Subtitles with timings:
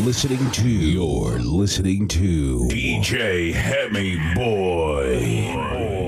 [0.00, 0.68] listening to.
[0.68, 6.01] You're listening to DJ Hemi Boy.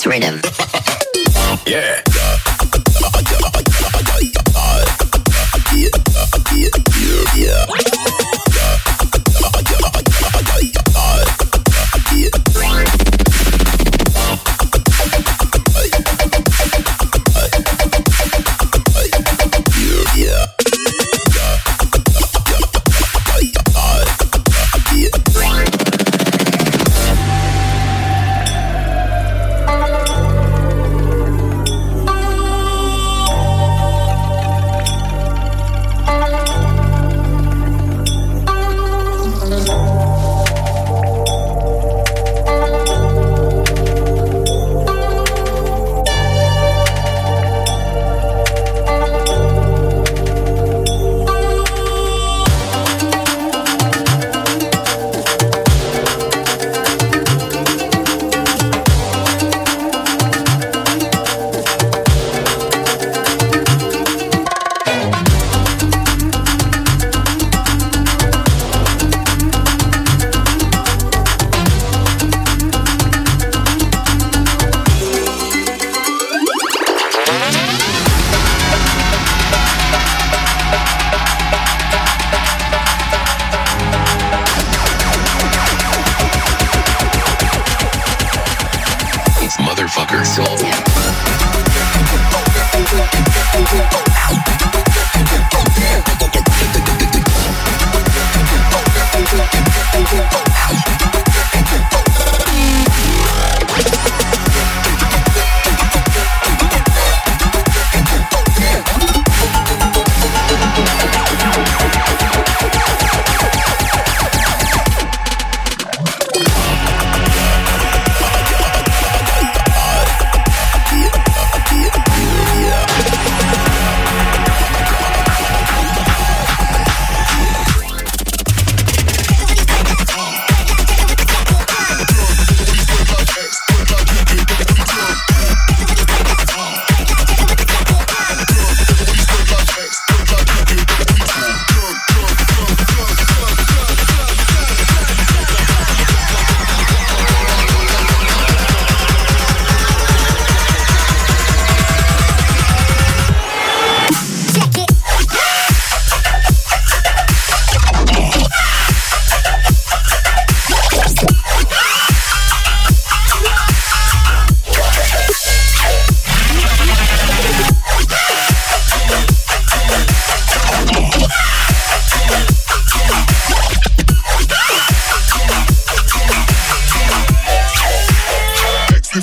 [0.00, 0.40] this rhythm.
[1.66, 2.02] yeah.
[7.36, 7.89] yeah.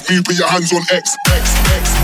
[0.09, 1.15] Me, put your hands on X.
[1.27, 1.97] X, X,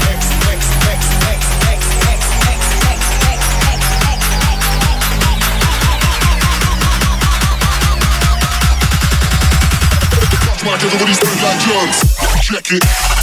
[10.66, 11.98] Mark, everybody spread like germs.
[12.42, 13.23] Check it.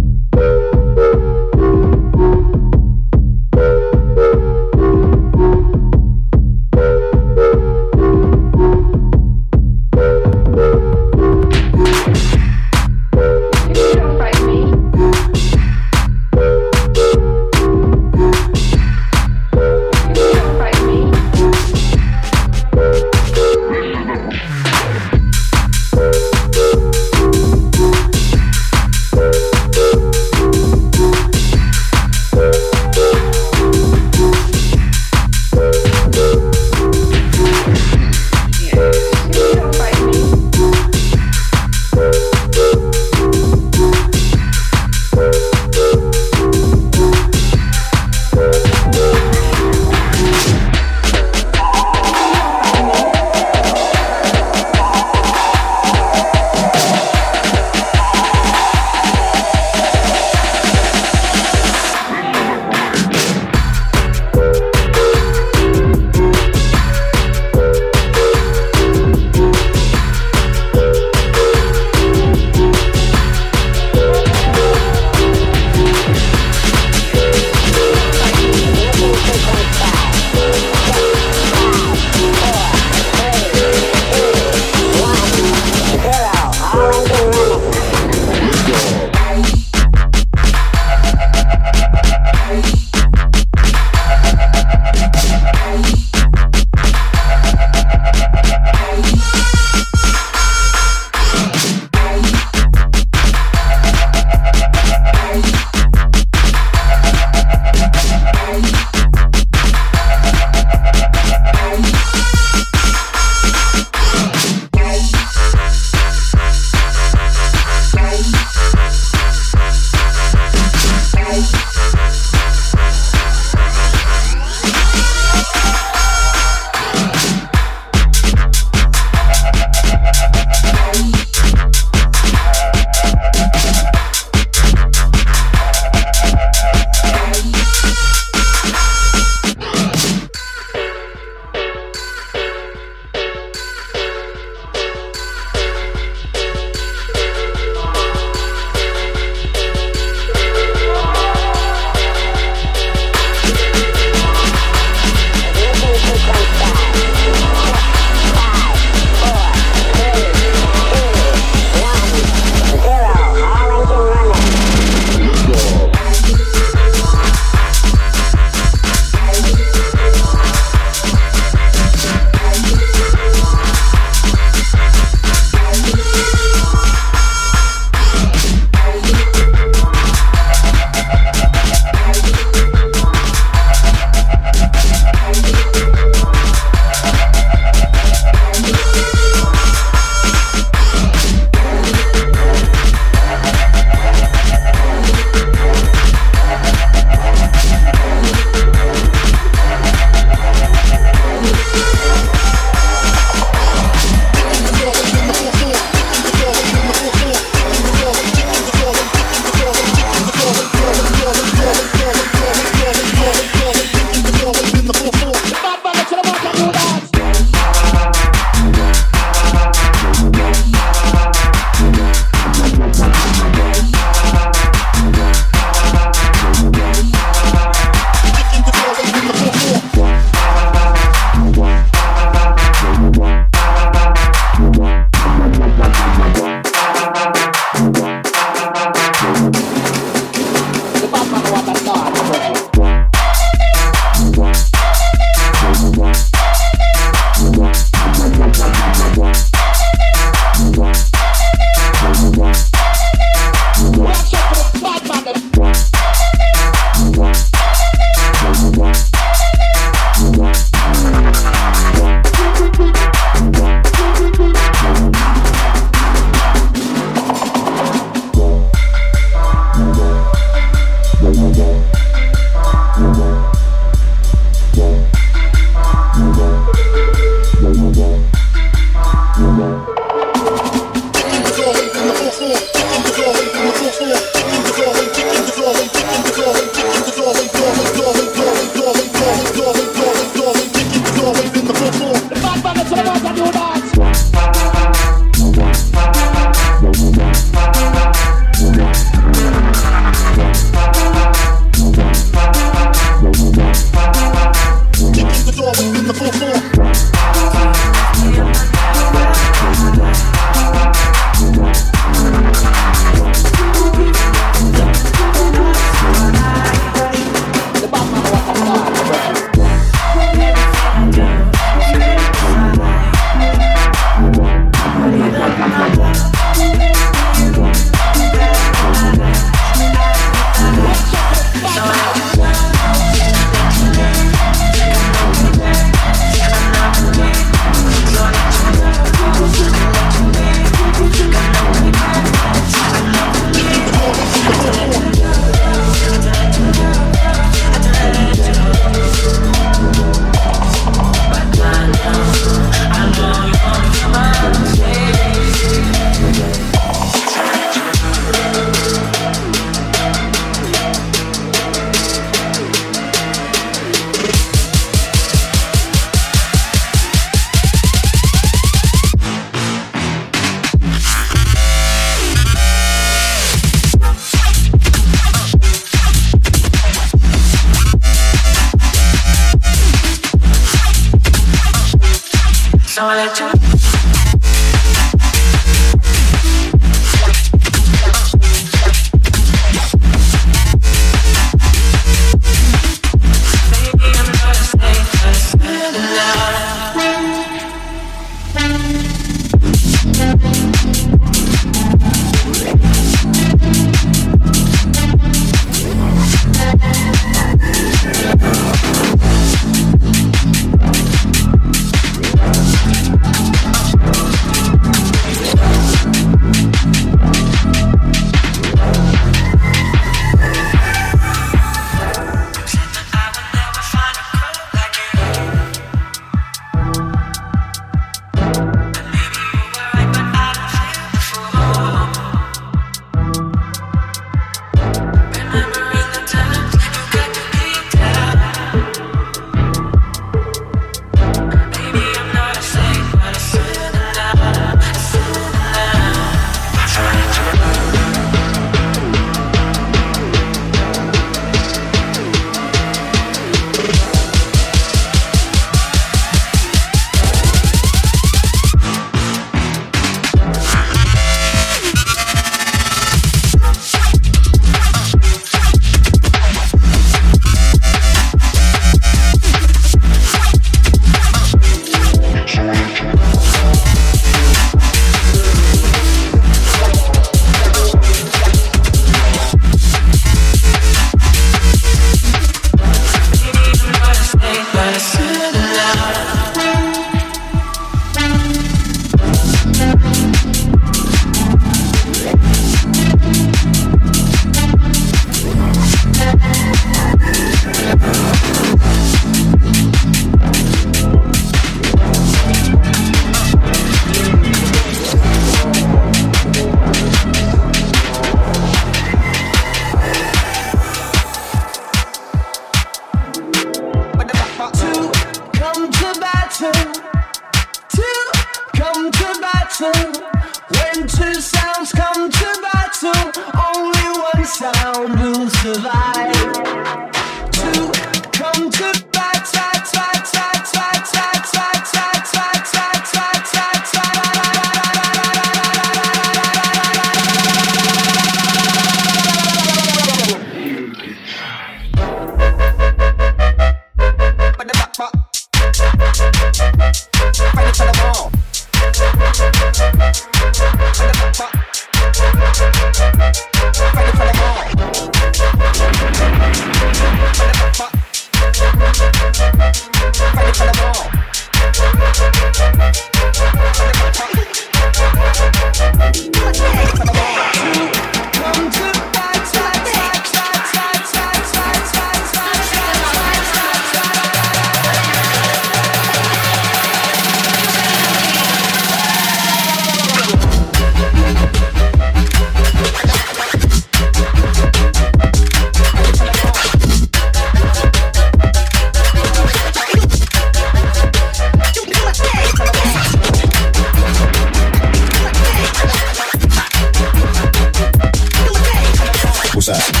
[599.61, 600.00] Fight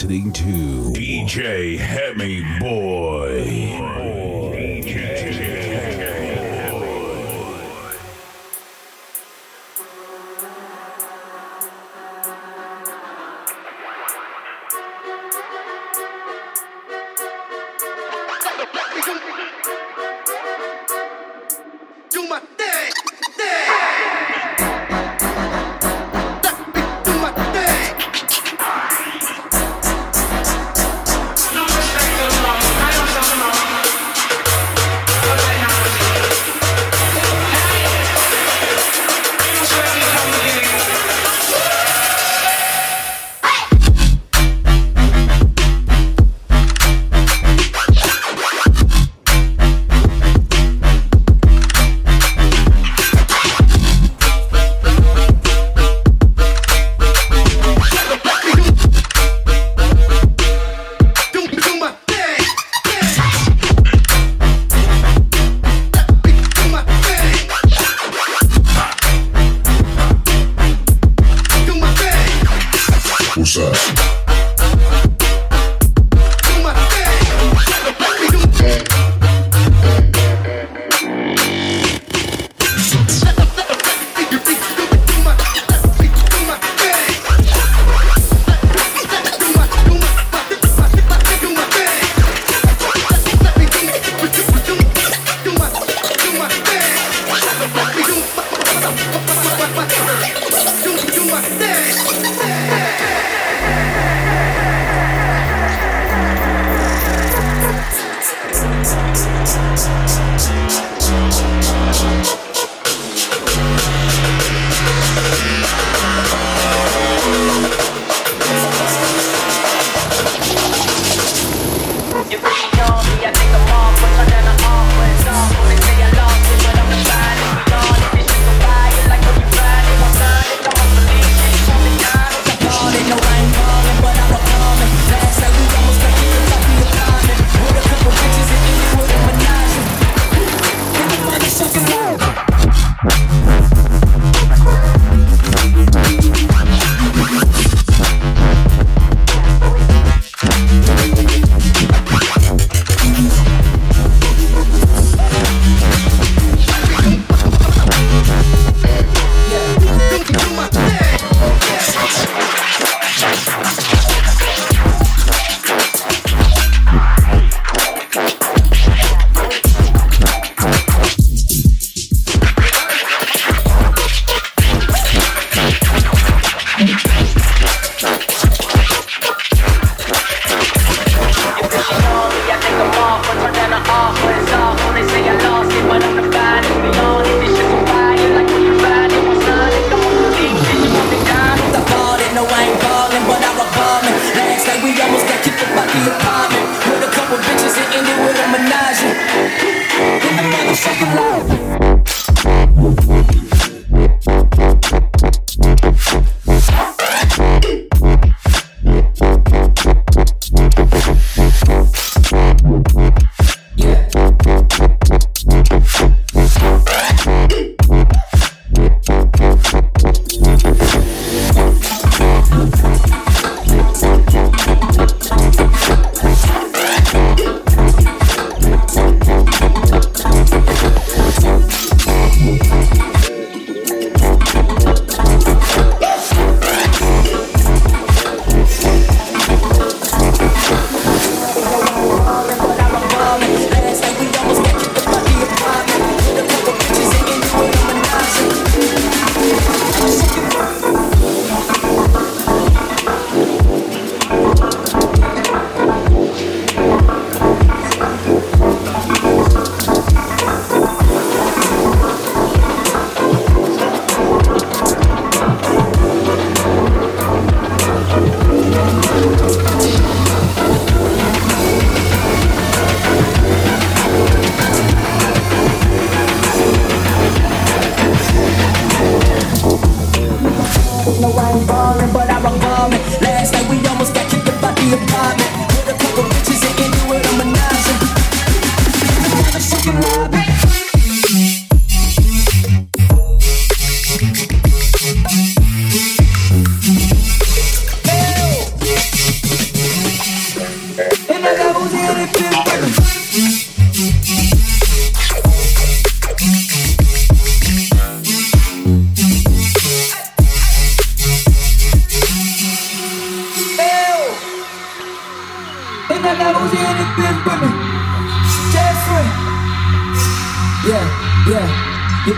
[0.00, 0.42] listening to
[0.98, 2.89] DJ Hemi Boy.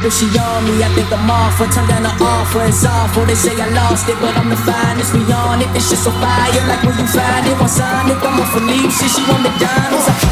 [0.03, 3.25] Bitch, she on me, I think I'm off for Turn down the offer, it's awful.
[3.25, 5.15] They say I lost it, but I'm the finest.
[5.15, 6.51] We on it, this shit so fire.
[6.67, 8.91] Like when you find it, one sign it, I'm a Philippe.
[8.91, 10.32] Shit, she want it, no, I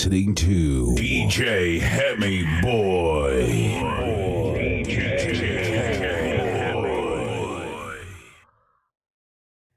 [0.00, 0.59] listening to